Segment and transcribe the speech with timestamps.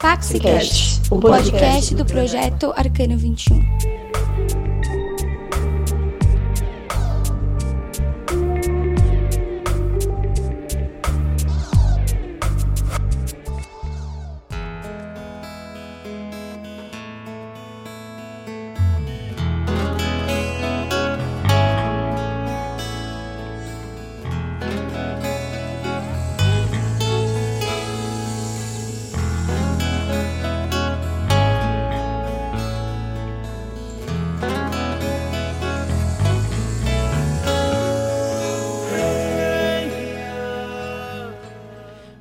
[0.00, 4.09] Paxicast, o podcast do projeto Arcano 21.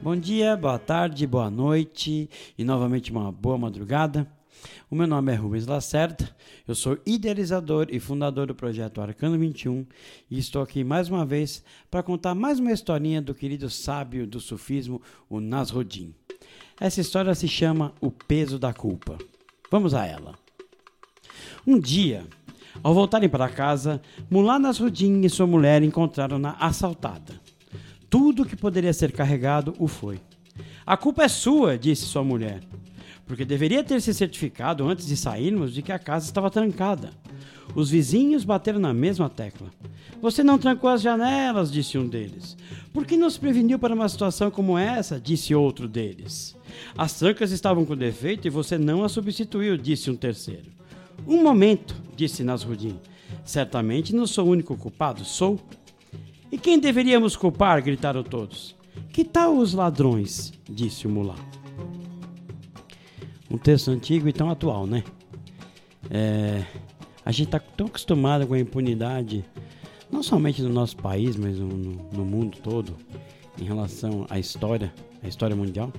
[0.02, 4.26] Bom dia, boa tarde, boa noite e novamente uma boa madrugada.
[4.90, 6.34] O meu nome é Rubens Lacerda,
[6.66, 9.86] eu sou idealizador e fundador do projeto Arcano 21
[10.32, 14.40] e estou aqui mais uma vez para contar mais uma historinha do querido sábio do
[14.40, 16.16] sufismo, o Nasruddin.
[16.80, 19.18] Essa história se chama O Peso da Culpa.
[19.70, 20.34] Vamos a ela.
[21.68, 22.26] Um dia,
[22.82, 27.42] ao voltarem para casa, Mullah Nasruddin e sua mulher encontraram-na assaltada.
[28.10, 30.20] Tudo que poderia ser carregado o foi.
[30.86, 32.62] A culpa é sua, disse sua mulher,
[33.28, 37.12] porque deveria ter se certificado antes de sairmos de que a casa estava trancada.
[37.76, 39.70] Os vizinhos bateram na mesma tecla.
[40.22, 42.58] Você não trancou as janelas, disse um deles.
[42.92, 45.20] Por que não se preveniu para uma situação como essa?
[45.20, 46.56] disse outro deles.
[46.98, 50.72] As trancas estavam com defeito e você não as substituiu, disse um terceiro.
[51.28, 53.00] Um momento, disse Nasruddin.
[53.46, 55.60] Certamente não sou o único culpado, sou.
[56.62, 57.82] Quem deveríamos culpar?
[57.82, 58.76] gritaram todos.
[59.14, 60.54] Que tal os ladrões?
[60.70, 61.36] disse o mulá.
[63.50, 65.04] Um texto antigo e tão atual, né?
[66.10, 66.64] É,
[67.26, 69.46] a gente está tão acostumado com a impunidade,
[70.12, 72.96] não somente no nosso país, mas no, no mundo todo,
[73.60, 75.92] em relação à história, à história mundial,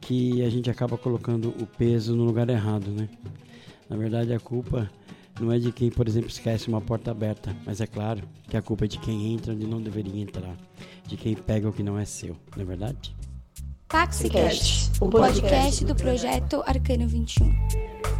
[0.00, 3.08] que a gente acaba colocando o peso no lugar errado, né?
[3.88, 4.90] Na verdade, a culpa
[5.40, 8.62] não é de quem, por exemplo, esquece uma porta aberta, mas é claro que a
[8.62, 10.56] culpa é de quem entra onde não deveria entrar,
[11.06, 13.14] de quem pega o que não é seu, não é verdade?
[13.88, 18.19] Paxicast, o podcast do projeto Arcano 21.